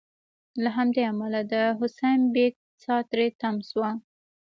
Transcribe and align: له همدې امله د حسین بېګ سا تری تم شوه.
له 0.63 0.69
همدې 0.77 1.01
امله 1.11 1.41
د 1.53 1.55
حسین 1.79 2.19
بېګ 2.33 2.53
سا 2.83 2.95
تری 3.09 3.27
تم 3.41 3.55
شوه. 3.69 3.91